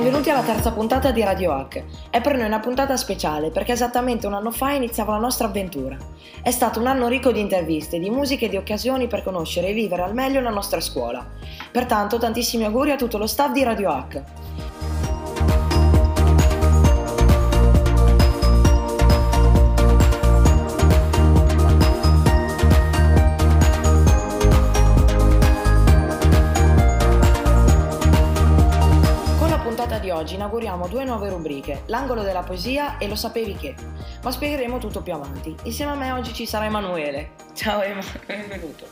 [0.00, 1.84] Benvenuti alla terza puntata di Radio Hack.
[2.08, 5.94] È per noi una puntata speciale perché esattamente un anno fa iniziava la nostra avventura.
[6.40, 9.72] È stato un anno ricco di interviste, di musiche e di occasioni per conoscere e
[9.74, 11.22] vivere al meglio la nostra scuola.
[11.70, 14.22] Pertanto tantissimi auguri a tutto lo staff di Radio Hack.
[30.20, 33.74] Oggi inauguriamo due nuove rubriche, l'angolo della poesia e lo sapevi che,
[34.22, 35.54] ma spiegheremo tutto più avanti.
[35.62, 37.30] Insieme a me oggi ci sarà Emanuele.
[37.54, 38.86] Ciao Ema, benvenuto.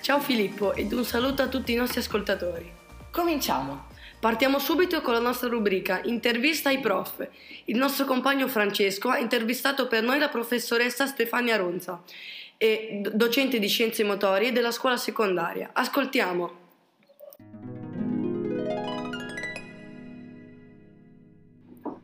[0.00, 2.72] Ciao Filippo ed un saluto a tutti i nostri ascoltatori.
[3.10, 3.86] Cominciamo.
[4.20, 7.26] Partiamo subito con la nostra rubrica Intervista ai prof.
[7.64, 12.00] Il nostro compagno Francesco ha intervistato per noi la professoressa Stefania Ronza,
[13.12, 15.70] docente di scienze motorie della scuola secondaria.
[15.72, 16.60] Ascoltiamo.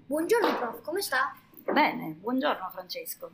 [0.09, 1.37] Buongiorno prof, come sta?
[1.71, 3.31] Bene, buongiorno Francesco.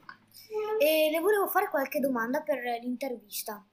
[0.80, 3.64] E le volevo fare qualche domanda per l'intervista.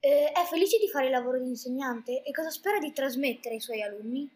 [0.00, 3.60] Eh, è felice di fare il lavoro di insegnante e cosa spera di trasmettere ai
[3.60, 4.28] suoi alunni?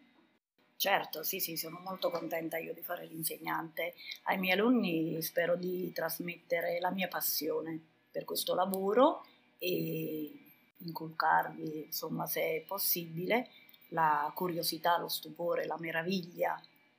[0.77, 3.95] Certo, sì, sì, sono molto contenta io di fare l'insegnante.
[4.23, 7.77] Ai miei alunni spero di trasmettere la mia passione
[8.09, 9.25] per questo lavoro
[9.57, 10.31] e
[10.77, 13.49] inculcarvi, insomma, se è possibile,
[13.89, 16.57] la curiosità, lo stupore, la meraviglia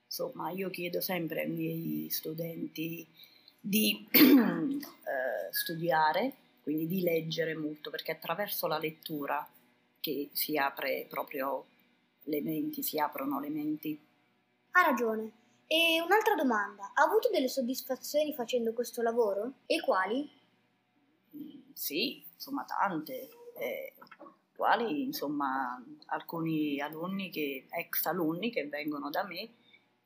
[0.08, 3.06] Insomma, io chiedo sempre ai miei studenti
[3.60, 9.46] di eh, studiare, quindi di leggere molto, perché attraverso la lettura
[10.00, 11.66] che si apre proprio
[12.22, 14.00] le menti, si aprono le menti.
[14.70, 15.30] Ha ragione.
[15.66, 19.52] E un'altra domanda, ha avuto delle soddisfazioni facendo questo lavoro?
[19.66, 20.26] E quali?
[21.36, 23.28] Mm, sì, insomma tante.
[23.58, 23.92] Eh,
[24.56, 29.50] quali, insomma, alcuni alunni che, ex alunni che vengono da me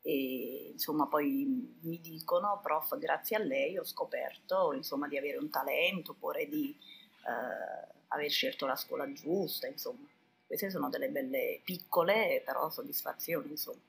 [0.03, 5.49] e insomma poi mi dicono prof grazie a lei ho scoperto insomma di avere un
[5.49, 6.77] talento oppure di
[7.25, 10.09] eh, aver scelto la scuola giusta insomma.
[10.47, 13.81] Queste sono delle belle piccole però soddisfazioni insomma.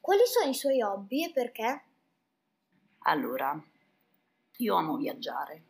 [0.00, 1.82] Quali sono i suoi hobby e perché?
[3.02, 3.60] allora
[4.58, 5.62] io amo viaggiare.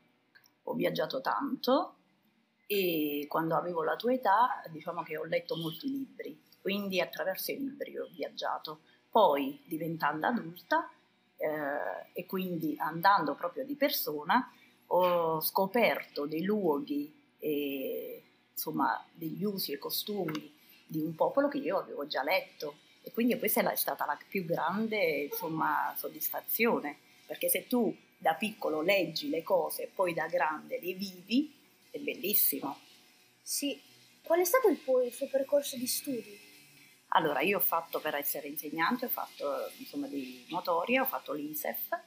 [0.65, 1.97] Ho viaggiato tanto
[2.67, 6.41] e quando avevo la tua età diciamo che ho letto molti libri.
[6.61, 8.81] Quindi attraverso i libri ho viaggiato
[9.13, 10.91] poi diventando adulta
[11.37, 14.51] eh, e quindi andando proprio di persona
[14.87, 20.53] ho scoperto dei luoghi e insomma degli usi e costumi
[20.87, 24.47] di un popolo che io avevo già letto e quindi questa è stata la più
[24.47, 26.97] grande insomma, soddisfazione
[27.27, 31.53] perché se tu da piccolo leggi le cose e poi da grande le vivi
[31.91, 32.79] è bellissimo.
[33.43, 33.79] Sì,
[34.23, 36.52] qual è stato il, il suo percorso di studi?
[37.15, 41.99] Allora, io ho fatto per essere insegnante, ho fatto insomma di motoria, ho fatto l'ISEF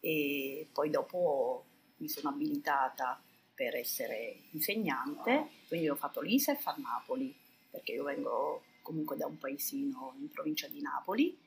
[0.00, 1.64] e poi dopo
[1.98, 3.22] mi sono abilitata
[3.54, 7.34] per essere insegnante, quindi ho fatto l'ISEF a Napoli,
[7.70, 11.38] perché io vengo comunque da un paesino in provincia di Napoli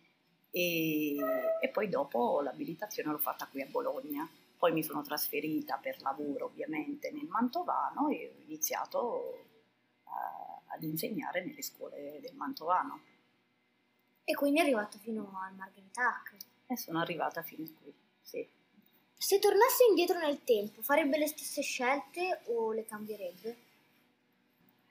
[0.50, 1.16] e,
[1.62, 4.28] e poi dopo l'abilitazione l'ho fatta qui a Bologna.
[4.57, 9.46] Poi mi sono trasferita per lavoro ovviamente nel Mantovano e ho iniziato
[10.06, 13.01] a ad insegnare nelle scuole del Mantovano.
[14.23, 16.35] E quindi è arrivato fino al Margherita Hack?
[16.67, 18.47] E sono arrivata fino a qui, sì.
[19.19, 23.57] Se tornasse indietro nel tempo, farebbe le stesse scelte o le cambierebbe?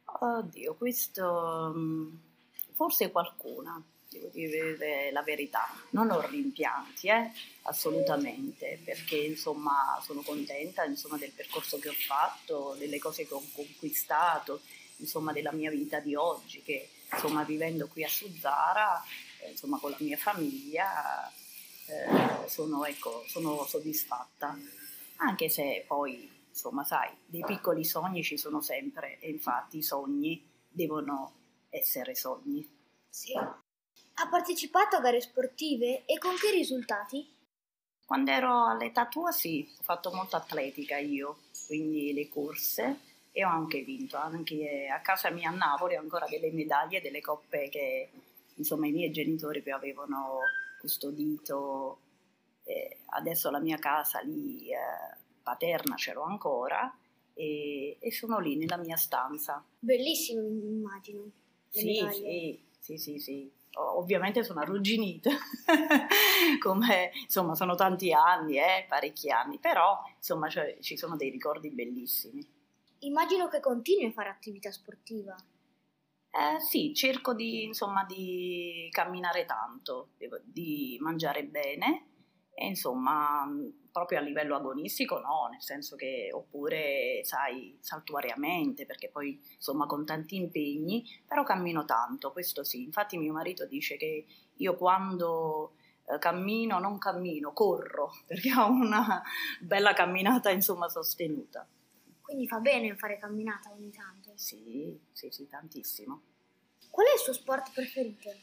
[0.04, 2.16] Oddio, questo mm,
[2.72, 5.68] forse qualcuna, devo dire la verità.
[5.90, 7.30] Non ho rimpianti, eh?
[7.62, 13.42] assolutamente, perché insomma sono contenta insomma, del percorso che ho fatto, delle cose che ho
[13.52, 14.60] conquistato
[14.96, 19.02] insomma, della mia vita di oggi, che insomma, vivendo qui a Suzzara,
[19.40, 21.30] eh, insomma, con la mia famiglia,
[21.86, 24.58] eh, sono, ecco, sono soddisfatta.
[25.16, 30.44] Anche se poi, insomma, sai, dei piccoli sogni ci sono sempre e infatti i sogni
[30.68, 31.32] devono
[31.70, 32.68] essere sogni.
[33.08, 33.34] Sì.
[34.18, 37.34] Ha partecipato a gare sportive e con che risultati?
[38.04, 43.00] Quando ero all'età tua sì, ho fatto molta atletica io, quindi le corse,
[43.36, 47.20] e ho anche vinto, anche a casa mia a Napoli ho ancora delle medaglie, delle
[47.20, 48.08] coppe che
[48.54, 50.38] insomma i miei genitori poi avevano
[50.80, 51.98] custodito,
[52.64, 54.78] eh, adesso la mia casa lì eh,
[55.42, 56.90] paterna ce l'ho ancora
[57.34, 59.62] e, e, sono lì nella mia stanza.
[59.80, 61.24] Bellissimo immagino.
[61.68, 63.52] Sì, sì, sì, sì, sì.
[63.74, 65.28] Ovviamente sono arrugginita,
[66.58, 71.68] come insomma sono tanti anni, eh, parecchi anni, però insomma cioè, ci sono dei ricordi
[71.68, 72.54] bellissimi.
[73.00, 75.36] Immagino che continui a fare attività sportiva.
[76.36, 80.10] Eh, sì, cerco di, insomma, di camminare tanto,
[80.44, 82.08] di, mangiare bene
[82.52, 83.46] e insomma
[83.92, 90.04] proprio a livello agonistico no, nel senso che oppure sai saltuariamente perché poi insomma con
[90.04, 95.76] tanti impegni, però cammino tanto, questo sì, infatti mio marito dice che io quando
[96.06, 99.22] eh, cammino non cammino, corro perché ho una
[99.60, 101.66] bella camminata insomma sostenuta.
[102.26, 104.32] Quindi fa bene fare camminata ogni tanto.
[104.34, 106.22] Sì, sì, sì, tantissimo.
[106.90, 108.34] Qual è il suo sport preferito?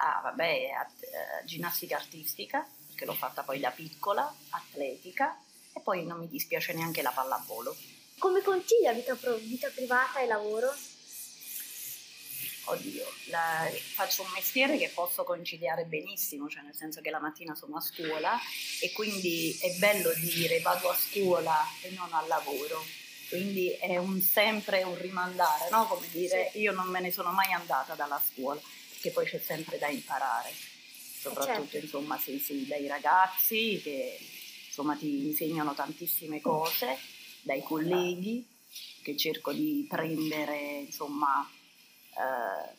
[0.00, 5.40] Ah, vabbè, eh, ginnastica artistica, che l'ho fatta poi da piccola, atletica
[5.72, 7.76] e poi non mi dispiace neanche la pallavolo.
[8.18, 10.74] Come concilia vita, vita privata e lavoro?
[12.64, 17.54] Oddio, la, faccio un mestiere che posso conciliare benissimo, cioè nel senso che la mattina
[17.54, 18.38] sono a scuola
[18.80, 22.84] e quindi è bello dire vado a scuola e non al lavoro.
[23.28, 25.86] Quindi è un, sempre un rimandare, no?
[25.86, 28.60] Come dire io non me ne sono mai andata dalla scuola,
[28.90, 30.52] perché poi c'è sempre da imparare
[31.22, 31.86] soprattutto certo.
[31.86, 34.18] insomma sì, sì, dai ragazzi che
[34.66, 36.98] insomma ti insegnano tantissime cose,
[37.42, 38.44] dai colleghi
[39.02, 41.48] che cerco di prendere insomma
[42.14, 42.74] eh,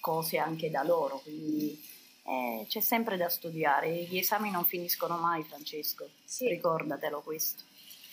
[0.00, 1.80] cose anche da loro, quindi
[2.24, 6.48] eh, c'è sempre da studiare, gli esami non finiscono mai Francesco, sì.
[6.48, 7.64] ricordatelo questo.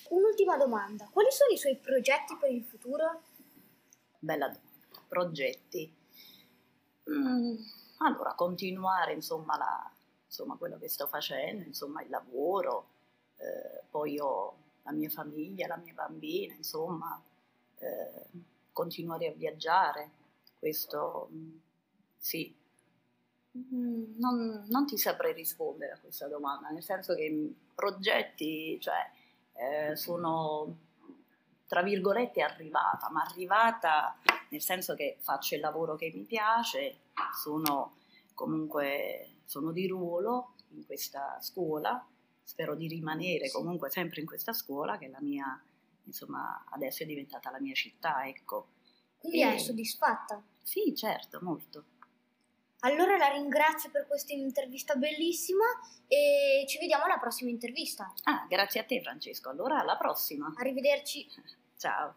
[0.10, 3.22] Un'ultima domanda, quali sono i suoi progetti per il futuro?
[4.20, 5.94] Bella domanda, progetti.
[7.10, 7.56] Mm
[7.98, 9.92] allora continuare insomma, la,
[10.26, 12.90] insomma quello che sto facendo, insomma il lavoro,
[13.38, 17.22] eh, poi ho la mia famiglia, la mia bambina, insomma,
[17.80, 18.26] eh,
[18.72, 20.12] continuare a viaggiare,
[20.60, 21.30] questo
[22.18, 22.56] sì.
[23.58, 29.10] Mm, non, non, ti saprei rispondere a questa domanda, nel senso che progetti, cioè,
[29.54, 30.86] eh, sono
[31.68, 34.18] tra virgolette arrivata, ma arrivata
[34.50, 37.00] nel senso che faccio il lavoro che mi piace,
[37.34, 37.96] sono
[38.34, 42.06] comunque sono di ruolo in questa scuola,
[42.44, 45.62] spero di rimanere comunque sempre in questa scuola che è la mia,
[46.04, 48.76] insomma, adesso è diventata la mia città, ecco.
[49.28, 49.56] Quindi e...
[49.56, 50.42] è soddisfatta?
[50.64, 51.84] Sì, certo, molto.
[52.82, 55.66] Allora la ringrazio per questa intervista bellissima
[56.08, 58.14] e ci vediamo alla prossima intervista.
[58.24, 59.50] Ah, grazie a te Francesco.
[59.50, 60.54] Allora alla prossima.
[60.58, 61.28] Arrivederci.
[61.78, 62.14] Ciao.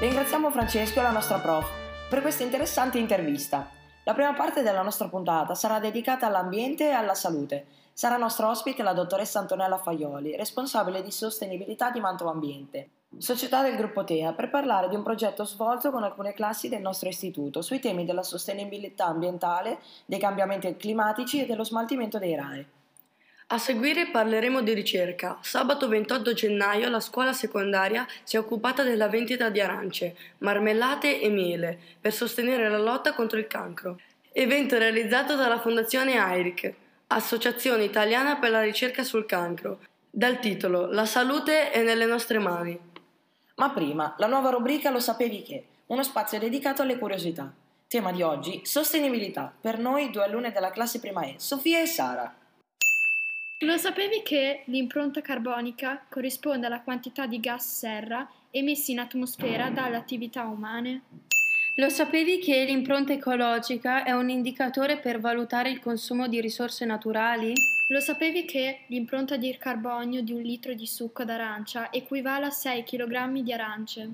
[0.00, 1.70] Ringraziamo Francesco e la nostra prof
[2.10, 3.70] per questa interessante intervista.
[4.04, 7.66] La prima parte della nostra puntata sarà dedicata all'ambiente e alla salute.
[7.94, 13.76] Sarà nostra ospite la dottoressa Antonella Faioli, responsabile di sostenibilità di Mantova Ambiente, società del
[13.76, 17.80] gruppo TEA, per parlare di un progetto svolto con alcune classi del nostro istituto sui
[17.80, 22.66] temi della sostenibilità ambientale, dei cambiamenti climatici e dello smaltimento dei RAE.
[23.48, 25.36] A seguire parleremo di ricerca.
[25.42, 31.28] Sabato 28 gennaio la scuola secondaria si è occupata della vendita di arance, marmellate e
[31.28, 34.00] miele per sostenere la lotta contro il cancro.
[34.32, 36.74] Evento realizzato dalla Fondazione AIRIC,
[37.14, 39.80] Associazione Italiana per la Ricerca sul Cancro,
[40.10, 42.78] dal titolo La salute è nelle nostre mani.
[43.56, 45.66] Ma prima, la nuova rubrica Lo sapevi che?
[45.86, 47.52] Uno spazio dedicato alle curiosità.
[47.86, 49.52] Tema di oggi, sostenibilità.
[49.60, 52.34] Per noi due alunne della classe prima E, Sofia e Sara.
[53.58, 59.96] Lo sapevi che l'impronta carbonica corrisponde alla quantità di gas serra emessi in atmosfera dalle
[59.96, 61.02] attività umane?
[61.76, 67.54] Lo sapevi che l'impronta ecologica è un indicatore per valutare il consumo di risorse naturali?
[67.88, 72.84] Lo sapevi che l'impronta di carbonio di un litro di succo d'arancia equivale a 6
[72.84, 74.10] kg di arance?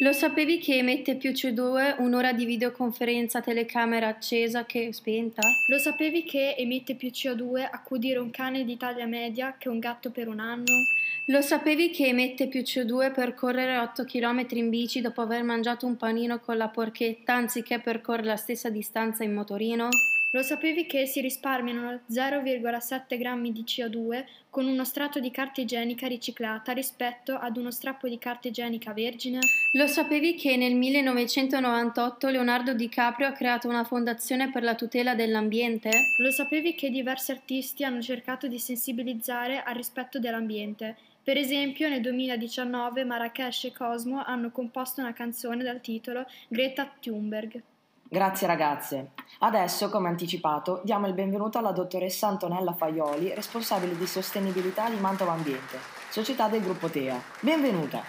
[0.00, 5.42] Lo sapevi che emette più CO2 un'ora di videoconferenza telecamera accesa che spenta?
[5.68, 10.12] Lo sapevi che emette più CO2 accudire un cane di taglia media che un gatto
[10.12, 10.86] per un anno?
[11.24, 15.96] Lo sapevi che emette più CO2 percorrere 8 km in bici dopo aver mangiato un
[15.96, 19.88] panino con la porchetta anziché percorrere la stessa distanza in motorino?
[20.32, 26.06] Lo sapevi che si risparmiano 0,7 grammi di CO2 con uno strato di carta igienica
[26.06, 29.38] riciclata rispetto ad uno strappo di carta igienica vergine?
[29.72, 35.88] Lo sapevi che nel 1998 Leonardo DiCaprio ha creato una fondazione per la tutela dell'ambiente?
[36.18, 40.94] Lo sapevi che diversi artisti hanno cercato di sensibilizzare al rispetto dell'ambiente?
[41.22, 47.62] Per esempio, nel 2019 Marrakesh e Cosmo hanno composto una canzone dal titolo Greta Thunberg.
[48.10, 49.10] Grazie ragazze.
[49.40, 55.32] Adesso, come anticipato, diamo il benvenuto alla dottoressa Antonella Faioli, responsabile di sostenibilità di Mantova
[55.32, 57.20] Ambiente, società del gruppo TEA.
[57.40, 58.02] Benvenuta.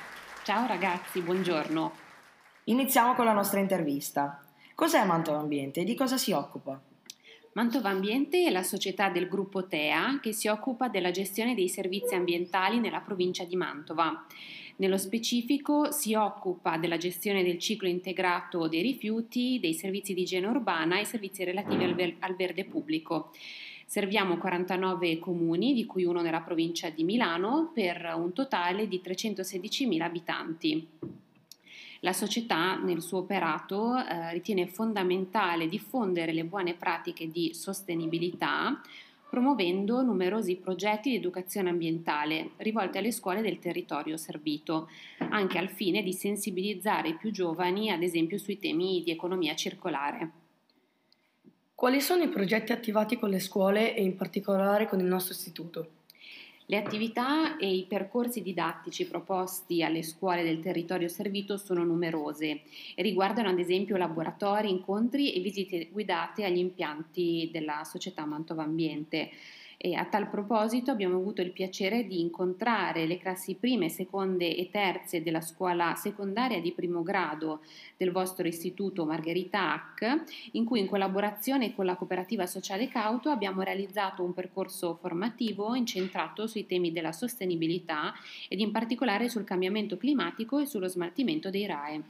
[0.46, 1.91] Ciao ragazzi, buongiorno.
[2.65, 4.41] Iniziamo con la nostra intervista.
[4.74, 6.79] Cos'è Mantova Ambiente e di cosa si occupa?
[7.51, 12.15] Mantova Ambiente è la società del gruppo TEA che si occupa della gestione dei servizi
[12.15, 14.25] ambientali nella provincia di Mantova.
[14.79, 20.48] Nello specifico si occupa della gestione del ciclo integrato dei rifiuti, dei servizi di igiene
[20.48, 23.31] urbana e servizi relativi al, ver- al verde pubblico.
[23.86, 30.01] Serviamo 49 comuni, di cui uno nella provincia di Milano, per un totale di 316.000
[30.01, 30.88] abitanti.
[32.00, 38.81] La società nel suo operato eh, ritiene fondamentale diffondere le buone pratiche di sostenibilità
[39.29, 44.89] promuovendo numerosi progetti di educazione ambientale rivolti alle scuole del territorio servito,
[45.29, 50.31] anche al fine di sensibilizzare i più giovani, ad esempio, sui temi di economia circolare.
[51.75, 55.99] Quali sono i progetti attivati con le scuole e in particolare con il nostro istituto?
[56.71, 62.61] Le attività e i percorsi didattici proposti alle scuole del territorio servito sono numerose
[62.93, 69.31] e riguardano ad esempio laboratori, incontri e visite guidate agli impianti della società Mantova Ambiente.
[69.81, 74.69] E a tal proposito abbiamo avuto il piacere di incontrare le classi prime, seconde e
[74.69, 77.62] terze della scuola secondaria di primo grado
[77.95, 83.62] del vostro istituto Margherita Hack, in cui in collaborazione con la cooperativa sociale Cauto abbiamo
[83.62, 88.13] realizzato un percorso formativo incentrato sui temi della sostenibilità
[88.50, 92.01] ed in particolare sul cambiamento climatico e sullo smaltimento dei RAE.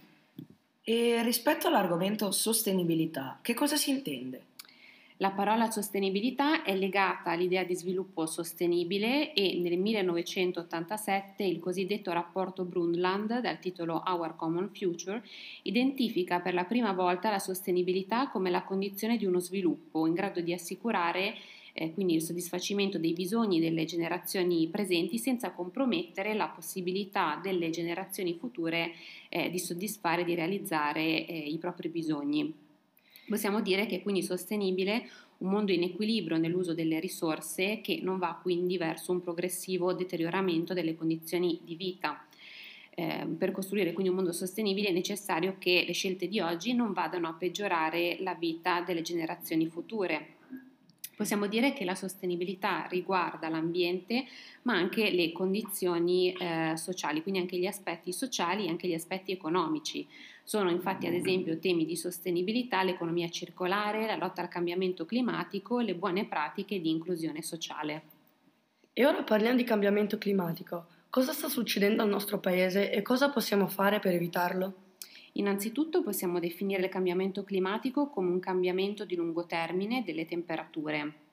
[0.82, 4.48] E rispetto all'argomento sostenibilità, che cosa si intende?
[5.22, 12.64] La parola sostenibilità è legata all'idea di sviluppo sostenibile e nel 1987 il cosiddetto rapporto
[12.64, 15.22] Brundtland dal titolo Our Common Future
[15.64, 20.40] identifica per la prima volta la sostenibilità come la condizione di uno sviluppo in grado
[20.40, 21.36] di assicurare
[21.74, 28.36] eh, quindi il soddisfacimento dei bisogni delle generazioni presenti senza compromettere la possibilità delle generazioni
[28.36, 28.94] future
[29.28, 32.68] eh, di soddisfare, di realizzare eh, i propri bisogni.
[33.30, 35.08] Possiamo dire che è quindi sostenibile
[35.38, 40.74] un mondo in equilibrio nell'uso delle risorse che non va quindi verso un progressivo deterioramento
[40.74, 42.26] delle condizioni di vita.
[42.96, 46.92] Eh, per costruire quindi un mondo sostenibile è necessario che le scelte di oggi non
[46.92, 50.38] vadano a peggiorare la vita delle generazioni future.
[51.16, 54.26] Possiamo dire che la sostenibilità riguarda l'ambiente
[54.64, 59.32] ma anche le condizioni eh, sociali, quindi anche gli aspetti sociali e anche gli aspetti
[59.32, 60.08] economici.
[60.50, 65.84] Sono infatti ad esempio temi di sostenibilità, l'economia circolare, la lotta al cambiamento climatico e
[65.84, 68.02] le buone pratiche di inclusione sociale.
[68.92, 70.88] E ora parliamo di cambiamento climatico.
[71.12, 74.74] Cosa sta succedendo al nostro paese e cosa possiamo fare per evitarlo?
[75.34, 81.28] Innanzitutto possiamo definire il cambiamento climatico come un cambiamento di lungo termine delle temperature.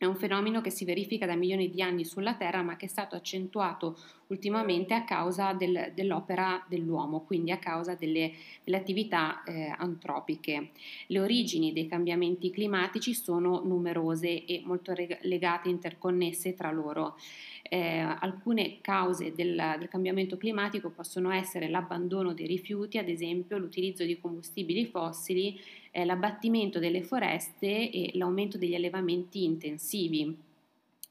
[0.00, 2.88] È un fenomeno che si verifica da milioni di anni sulla Terra ma che è
[2.88, 9.74] stato accentuato ultimamente a causa del, dell'opera dell'uomo, quindi a causa delle, delle attività eh,
[9.76, 10.70] antropiche.
[11.08, 17.16] Le origini dei cambiamenti climatici sono numerose e molto legate e interconnesse tra loro.
[17.62, 24.04] Eh, alcune cause del, del, cambiamento climatico possono essere l'abbandono dei rifiuti, ad esempio l'utilizzo
[24.04, 30.36] di combustibili fossili, eh, l'abbattimento delle foreste e l'aumento degli allevamenti intensivi.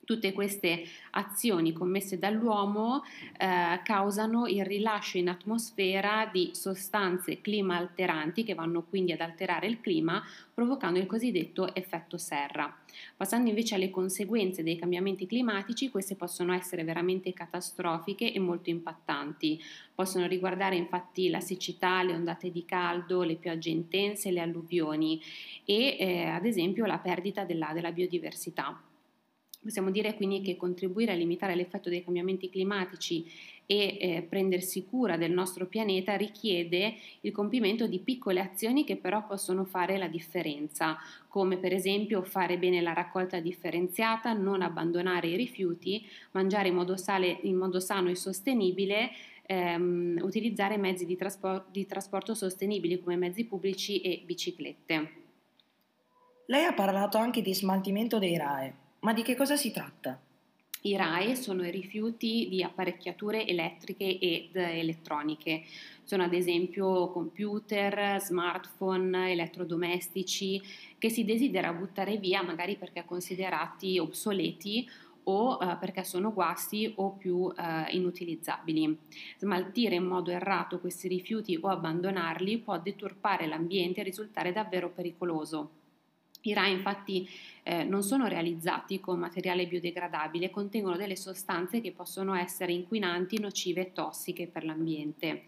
[0.08, 3.04] Tutte queste azioni commesse dall'uomo
[3.38, 9.68] eh, causano il rilascio in atmosfera di sostanze clima alteranti che vanno quindi ad alterare
[9.68, 10.24] il clima,
[10.54, 12.74] provocando il cosiddetto effetto serra.
[13.18, 19.62] Passando invece alle conseguenze dei cambiamenti climatici, queste possono essere veramente catastrofiche e molto impattanti.
[19.94, 25.22] Possono riguardare infatti la siccità, le ondate di caldo, le piogge intense, le alluvioni
[25.66, 28.87] e eh, ad esempio la perdita della, della biodiversità.
[29.68, 33.30] Possiamo dire quindi che contribuire a limitare l'effetto dei cambiamenti climatici
[33.66, 39.26] e eh, prendersi cura del nostro pianeta richiede il compimento di piccole azioni che però
[39.28, 40.98] possono fare la differenza,
[41.28, 46.96] come per esempio fare bene la raccolta differenziata, non abbandonare i rifiuti, mangiare in modo,
[46.96, 49.10] sale, in modo sano e sostenibile,
[49.48, 55.12] ehm, utilizzare mezzi di, traspor- di trasporto sostenibili come mezzi pubblici e biciclette.
[56.46, 58.86] Lei ha parlato anche di smaltimento dei RAE.
[59.08, 60.20] Ma di che cosa si tratta?
[60.82, 65.64] I RAE sono i rifiuti di apparecchiature elettriche ed elettroniche.
[66.04, 70.62] Sono ad esempio computer, smartphone, elettrodomestici
[70.98, 74.86] che si desidera buttare via magari perché considerati obsoleti
[75.24, 77.54] o uh, perché sono guasti o più uh,
[77.92, 79.00] inutilizzabili.
[79.38, 85.77] Smaltire in modo errato questi rifiuti o abbandonarli può deturpare l'ambiente e risultare davvero pericoloso.
[86.48, 87.30] I RAE infatti
[87.64, 93.82] eh, non sono realizzati con materiale biodegradabile contengono delle sostanze che possono essere inquinanti, nocive
[93.82, 95.44] e tossiche per l'ambiente.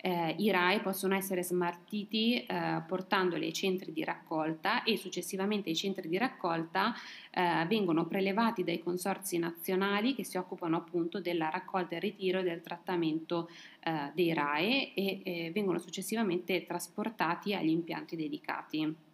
[0.00, 5.74] eh, i RAE possono essere smartiti eh, portandoli ai centri di raccolta e successivamente i
[5.74, 6.94] centri di raccolta
[7.30, 12.44] eh, vengono prelevati dai consorzi nazionali che si occupano appunto della raccolta e ritiro e
[12.44, 19.06] del trattamento eh, dei RAE e eh, vengono successivamente trasportati agli impianti dedicati.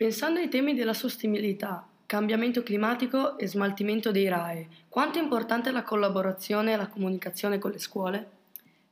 [0.00, 5.82] Pensando ai temi della sostenibilità, cambiamento climatico e smaltimento dei RAE, quanto è importante la
[5.82, 8.30] collaborazione e la comunicazione con le scuole?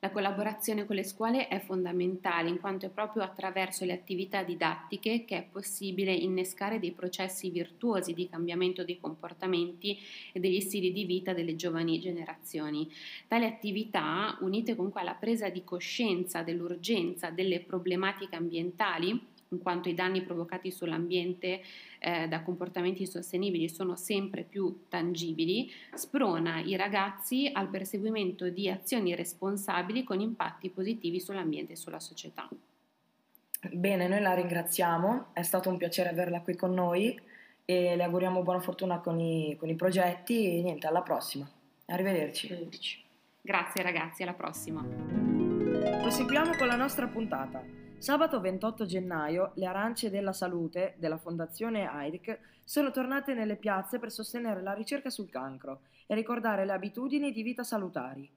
[0.00, 5.24] La collaborazione con le scuole è fondamentale in quanto è proprio attraverso le attività didattiche
[5.24, 9.98] che è possibile innescare dei processi virtuosi di cambiamento dei comportamenti
[10.30, 12.86] e degli stili di vita delle giovani generazioni.
[13.26, 19.94] Tali attività, unite comunque alla presa di coscienza dell'urgenza delle problematiche ambientali, in quanto i
[19.94, 21.62] danni provocati sull'ambiente
[21.98, 29.14] eh, da comportamenti insostenibili sono sempre più tangibili, sprona i ragazzi al perseguimento di azioni
[29.14, 32.48] responsabili con impatti positivi sull'ambiente e sulla società.
[33.72, 37.18] Bene, noi la ringraziamo, è stato un piacere averla qui con noi
[37.64, 41.46] e le auguriamo buona fortuna con i, con i progetti e niente, alla prossima.
[41.86, 42.46] Arrivederci.
[42.46, 43.02] Arrivederci.
[43.40, 44.82] Grazie ragazzi, alla prossima.
[44.82, 47.87] Proseguiamo con la nostra puntata.
[47.98, 54.12] Sabato 28 gennaio le arance della salute della Fondazione AIRC sono tornate nelle piazze per
[54.12, 58.30] sostenere la ricerca sul cancro e ricordare le abitudini di vita salutari.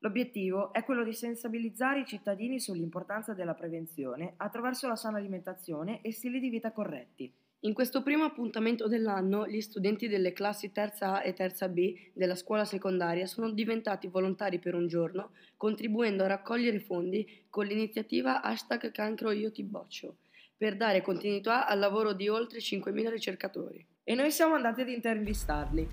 [0.00, 6.12] L'obiettivo è quello di sensibilizzare i cittadini sull'importanza della prevenzione attraverso la sana alimentazione e
[6.12, 7.34] stili di vita corretti.
[7.62, 12.36] In questo primo appuntamento dell'anno, gli studenti delle classi terza A e terza B della
[12.36, 18.92] scuola secondaria sono diventati volontari per un giorno, contribuendo a raccogliere fondi con l'iniziativa hashtag
[18.92, 20.18] cancro io ti boccio,
[20.56, 23.84] per dare continuità al lavoro di oltre 5.000 ricercatori.
[24.04, 25.88] E noi siamo andati ad intervistarli.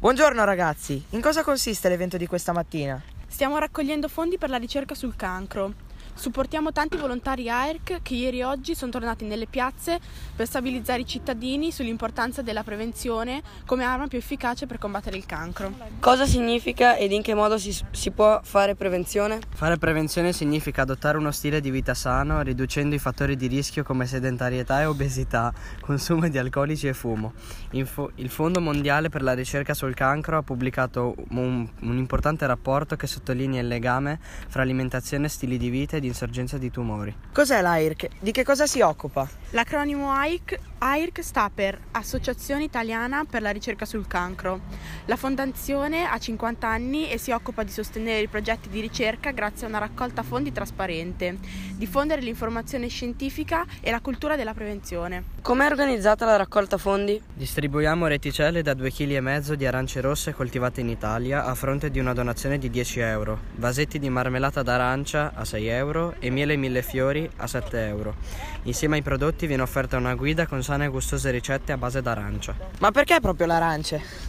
[0.00, 2.98] Buongiorno ragazzi, in cosa consiste l'evento di questa mattina?
[3.26, 5.88] Stiamo raccogliendo fondi per la ricerca sul cancro.
[6.14, 9.98] Supportiamo tanti volontari AERC che ieri e oggi sono tornati nelle piazze
[10.36, 15.72] per stabilizzare i cittadini sull'importanza della prevenzione come arma più efficace per combattere il cancro.
[15.98, 19.38] Cosa significa ed in che modo si, si può fare prevenzione?
[19.54, 24.06] Fare prevenzione significa adottare uno stile di vita sano, riducendo i fattori di rischio come
[24.06, 27.32] sedentarietà e obesità, consumo di alcolici e fumo.
[27.70, 32.96] Info, il Fondo Mondiale per la ricerca sul cancro ha pubblicato un, un importante rapporto
[32.96, 37.14] che sottolinea il legame fra alimentazione, stili di vita e di insorgenza di tumori.
[37.32, 38.08] Cos'è l'AIRC?
[38.18, 39.28] Di che cosa si occupa?
[39.50, 44.60] L'acronimo AIRC, AIRC sta per Associazione Italiana per la ricerca sul cancro.
[45.06, 49.66] La fondazione ha 50 anni e si occupa di sostenere i progetti di ricerca grazie
[49.66, 51.36] a una raccolta fondi trasparente,
[51.74, 55.24] diffondere l'informazione scientifica e la cultura della prevenzione.
[55.42, 57.20] Com'è organizzata la raccolta fondi?
[57.34, 62.12] Distribuiamo reticelle da 2,5 kg di arance rosse coltivate in Italia a fronte di una
[62.12, 65.89] donazione di 10 euro, vasetti di marmellata d'arancia a 6 euro
[66.20, 68.14] e miele mille fiori a 7 euro.
[68.62, 72.54] Insieme ai prodotti viene offerta una guida con sane e gustose ricette a base d'arancia.
[72.78, 74.28] Ma perché proprio l'arance?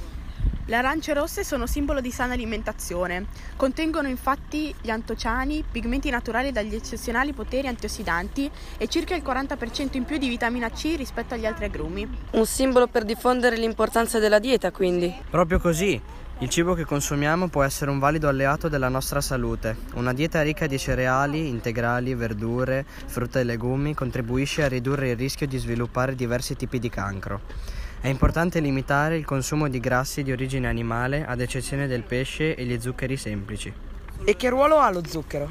[0.66, 3.26] Le arance rosse sono simbolo di sana alimentazione.
[3.58, 10.06] Contengono infatti gli antociani, pigmenti naturali dagli eccezionali poteri antiossidanti e circa il 40% in
[10.06, 12.08] più di vitamina C rispetto agli altri agrumi.
[12.32, 15.14] Un simbolo per diffondere l'importanza della dieta, quindi.
[15.30, 16.02] Proprio così.
[16.42, 19.78] Il cibo che consumiamo può essere un valido alleato della nostra salute.
[19.94, 25.46] Una dieta ricca di cereali, integrali, verdure, frutta e legumi contribuisce a ridurre il rischio
[25.46, 27.42] di sviluppare diversi tipi di cancro.
[28.02, 32.66] È importante limitare il consumo di grassi di origine animale, ad eccezione del pesce e
[32.66, 33.72] gli zuccheri semplici.
[34.26, 35.48] E che ruolo ha lo zucchero?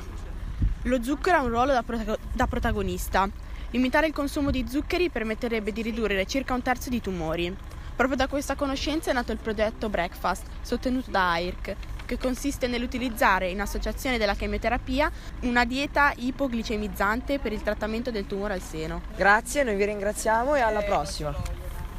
[0.83, 3.31] Lo zucchero ha un ruolo da, protago- da protagonista.
[3.71, 7.57] Limitare il consumo di zuccheri permetterebbe di ridurre circa un terzo di tumori.
[8.01, 13.51] Proprio da questa conoscenza è nato il progetto Breakfast, sostenuto da AIRC, che consiste nell'utilizzare,
[13.51, 19.03] in associazione della chemioterapia, una dieta ipoglicemizzante per il trattamento del tumore al seno.
[19.15, 21.35] Grazie, noi vi ringraziamo e alla prossima.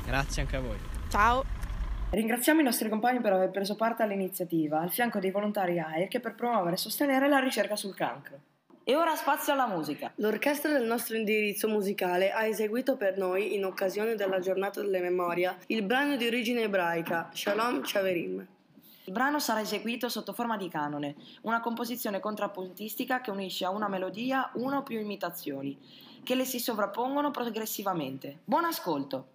[0.04, 0.78] Grazie anche a voi.
[1.08, 1.44] Ciao!
[2.10, 6.34] Ringraziamo i nostri compagni per aver preso parte all'iniziativa, al fianco dei volontari AIRC per
[6.34, 8.40] promuovere e sostenere la ricerca sul cancro.
[8.84, 10.12] E ora spazio alla musica.
[10.16, 15.56] L'orchestra del nostro indirizzo musicale ha eseguito per noi, in occasione della giornata delle memoria,
[15.68, 18.48] il brano di origine ebraica, Shalom Chaverim.
[19.04, 23.88] Il brano sarà eseguito sotto forma di canone, una composizione contrappuntistica che unisce a una
[23.88, 25.78] melodia una o più imitazioni,
[26.24, 28.40] che le si sovrappongono progressivamente.
[28.46, 29.28] Buon ascolto!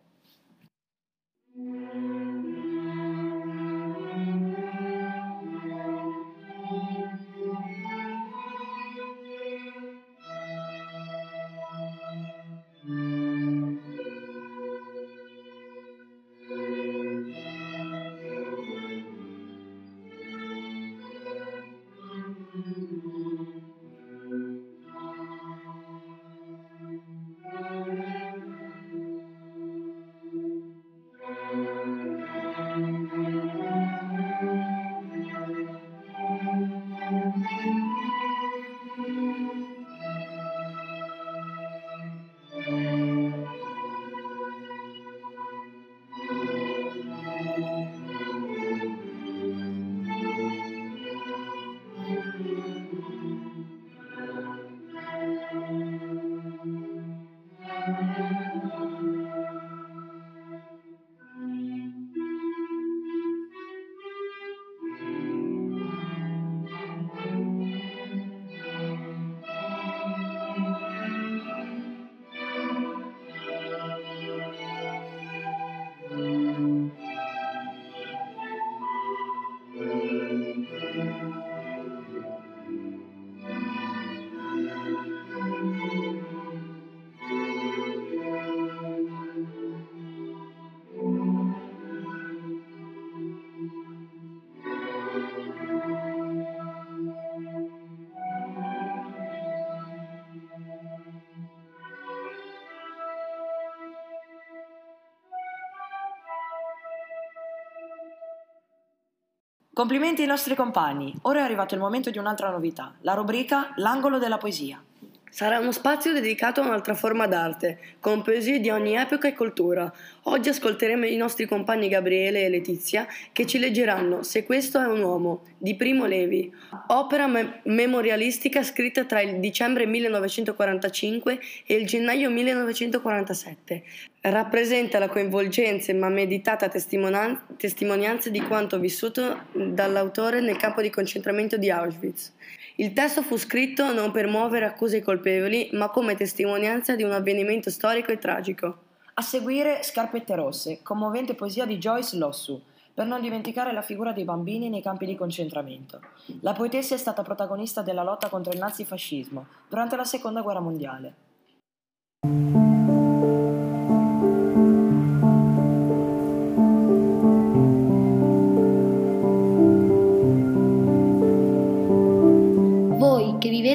[109.77, 111.15] Complimenti ai nostri compagni.
[111.25, 114.83] Ora è arrivato il momento di un'altra novità, la rubrica L'angolo della poesia.
[115.29, 119.93] Sarà uno spazio dedicato a un'altra forma d'arte, con poesie di ogni epoca e cultura.
[120.23, 125.03] Oggi ascolteremo i nostri compagni Gabriele e Letizia che ci leggeranno Se questo è un
[125.03, 126.51] uomo di Primo Levi,
[126.87, 133.83] opera me- memorialistica scritta tra il dicembre 1945 e il gennaio 1947.
[134.21, 141.57] Rappresenta la coinvolgenza ma meditata testimonian- testimonianza di quanto vissuto dall'autore nel campo di concentramento
[141.57, 142.33] di Auschwitz.
[142.77, 147.13] Il testo fu scritto non per muovere accuse ai colpevoli, ma come testimonianza di un
[147.13, 148.79] avvenimento storico e tragico.
[149.15, 152.61] A seguire Scarpette rosse, commovente poesia di Joyce Lossu,
[152.93, 156.01] per non dimenticare la figura dei bambini nei campi di concentramento.
[156.41, 161.15] La poetessa è stata protagonista della lotta contro il nazifascismo durante la Seconda Guerra Mondiale.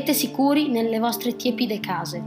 [0.01, 2.19] Vivete sicuri nelle vostre tiepide case.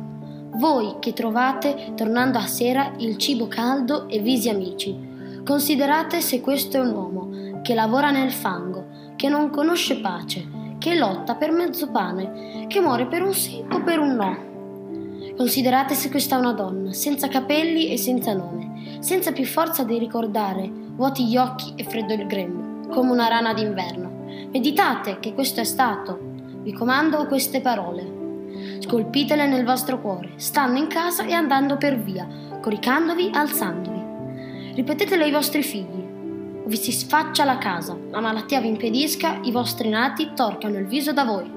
[0.53, 4.97] Voi che trovate, tornando a sera, il cibo caldo e visi amici.
[5.45, 10.47] Considerate se questo è un uomo che lavora nel fango, che non conosce pace,
[10.79, 15.35] che lotta per mezzo pane, che muore per un sì o per un no.
[15.37, 19.99] Considerate se questa è una donna, senza capelli e senza nome, senza più forza di
[19.99, 24.27] ricordare, vuoti gli occhi e freddo il grembo, come una rana d'inverno.
[24.53, 26.34] Meditate che questo è stato.
[26.65, 28.79] Vi comando queste parole.
[28.79, 32.27] Scolpitele nel vostro cuore, stando in casa e andando per via,
[32.63, 34.73] coricandovi, alzandovi.
[34.75, 36.63] Ripetetele ai vostri figli.
[36.65, 40.87] O vi si sfaccia la casa, la malattia vi impedisca, i vostri nati torcano il
[40.87, 41.53] viso da voi.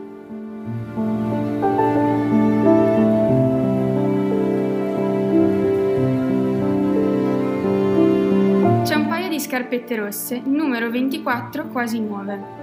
[8.83, 12.56] C'è un paio di scarpette rosse, numero 24, quasi nuove.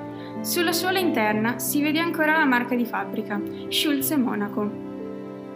[0.45, 4.71] Sulla suola interna si vede ancora la marca di fabbrica, Schulz Monaco.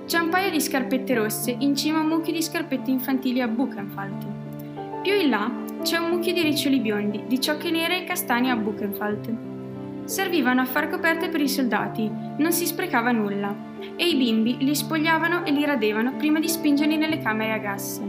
[0.07, 3.49] C'è un paio di scarpette rosse in cima a un mucchio di scarpette infantili a
[3.49, 5.03] Buchenwald.
[5.03, 8.57] Più in là c'è un mucchio di riccioli biondi, di ciocche nere e castani a
[8.57, 10.05] Buchenwald.
[10.05, 13.55] Servivano a far coperte per i soldati, non si sprecava nulla,
[13.95, 18.01] e i bimbi li spogliavano e li radevano prima di spingerli nelle camere a gas.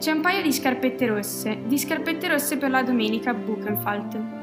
[0.00, 4.39] C'è un paio di scarpette rosse, di scarpette rosse per la domenica a Buchenwald.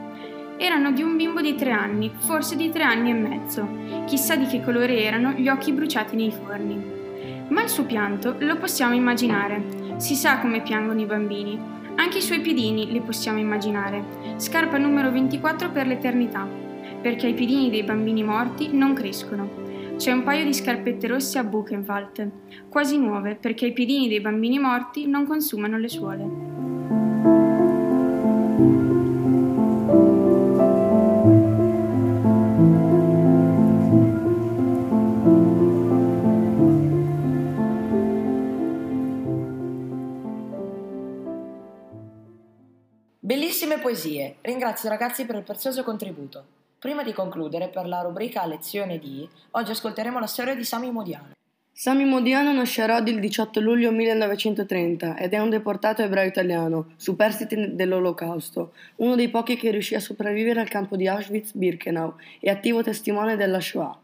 [0.60, 3.68] Erano di un bimbo di tre anni, forse di tre anni e mezzo.
[4.06, 6.84] Chissà di che colore erano gli occhi bruciati nei forni.
[7.50, 9.96] Ma il suo pianto lo possiamo immaginare.
[9.98, 11.60] Si sa come piangono i bambini.
[11.96, 14.04] Anche i suoi piedini li possiamo immaginare.
[14.38, 16.48] Scarpa numero 24 per l'eternità,
[17.02, 19.66] perché i piedini dei bambini morti non crescono.
[19.96, 22.32] C'è un paio di scarpette rosse a Buchenwald,
[22.68, 26.57] quasi nuove, perché i piedini dei bambini morti non consumano le suole.
[43.98, 44.36] Poesie.
[44.42, 46.46] Ringrazio i ragazzi per il prezioso contributo.
[46.78, 51.32] Prima di concludere, per la rubrica Lezione di, oggi ascolteremo la storia di Sami Modiano.
[51.74, 56.94] Sami Modiano nasce a Rodi il 18 luglio 1930 ed è un deportato ebreo italiano,
[56.96, 62.84] superstite dell'Olocausto, uno dei pochi che riuscì a sopravvivere al campo di Auschwitz-Birkenau e attivo
[62.84, 63.98] testimone della Shoah.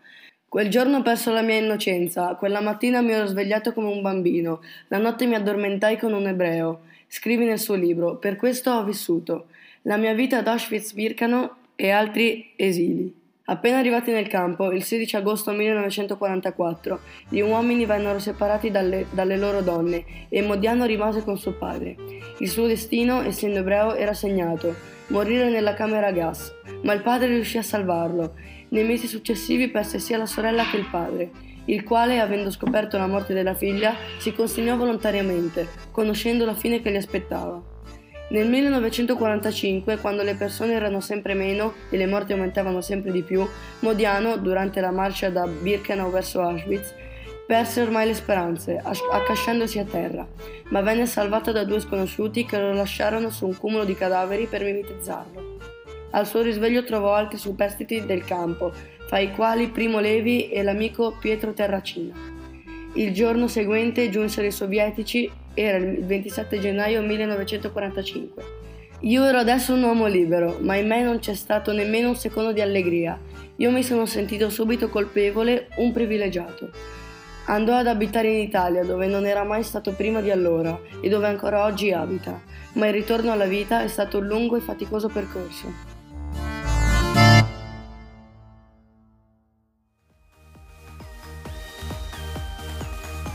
[0.47, 4.61] Quel giorno ho perso la mia innocenza, quella mattina mi ero svegliato come un bambino,
[4.87, 6.81] la notte mi addormentai con un ebreo.
[7.07, 9.47] Scrivi nel suo libro, per questo ho vissuto.
[9.85, 13.13] La mia vita ad Auschwitz-Birkenau e altri esili.
[13.47, 19.59] Appena arrivati nel campo, il 16 agosto 1944, gli uomini vennero separati dalle, dalle, loro
[19.59, 21.97] donne e Modiano rimase con suo padre.
[22.39, 24.73] Il suo destino, essendo ebreo, era segnato,
[25.07, 28.35] morire nella camera a gas, ma il padre riuscì a salvarlo.
[28.69, 31.29] Nei mesi successivi perse sia la sorella che il padre.
[31.65, 36.89] il quale, avendo scoperto la morte della figlia, si consegnò volontariamente, conoscendo la fine che
[36.89, 37.72] gli aspettava.
[38.33, 43.47] Nel 1945, quando le persone erano sempre meno e le morti aumentavano sempre di più,
[43.81, 46.95] Modiano, durante la marcia da Birkenau verso Auschwitz,
[47.45, 50.27] perse ormai le speranze, accasciandosi a terra,
[50.69, 54.63] ma venne salvata da due sconosciuti che lo lasciarono su un cumulo di cadaveri per
[54.63, 55.57] mimetizzarlo.
[56.09, 58.73] Al suo risveglio trovò altri superstiti del campo,
[59.05, 62.15] fra i quali Primo Levi e l'amico Pietro Terracina.
[62.95, 68.43] Il giorno seguente giunsero i sovietici, era il 27 gennaio 1945.
[69.01, 72.53] Io ero adesso un uomo libero, ma in me non c'è stato nemmeno un secondo
[72.53, 73.19] di allegria.
[73.57, 76.69] Io mi sono sentito subito colpevole, un privilegiato.
[77.47, 81.27] Andò ad abitare in Italia, dove non era mai stato prima di allora e dove
[81.27, 82.41] ancora oggi abita,
[82.73, 85.92] ma il ritorno alla vita è stato un lungo e faticoso percorso.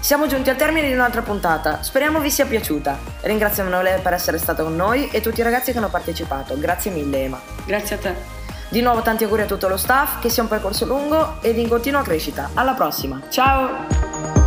[0.08, 2.98] Siamo giunti al termine di un'altra puntata, speriamo vi sia piaciuta.
[3.20, 6.58] Ringraziamo Emanuele per essere stato con noi e tutti i ragazzi che hanno partecipato.
[6.58, 7.38] Grazie mille Ema.
[7.66, 8.14] Grazie a te.
[8.70, 11.68] Di nuovo tanti auguri a tutto lo staff, che sia un percorso lungo ed in
[11.68, 12.48] continua crescita.
[12.54, 14.38] Alla prossima, ciao!